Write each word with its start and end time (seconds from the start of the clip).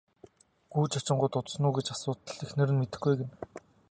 Гүйж 0.75 0.97
очингуут 0.99 1.37
удсан 1.41 1.63
уу 1.67 1.73
гэж 1.75 1.87
асуутал 1.95 2.37
эхнэр 2.45 2.69
нь 2.71 2.79
мэдэхгүй 2.81 3.11
ээ 3.13 3.19
гэнэ. 3.19 3.33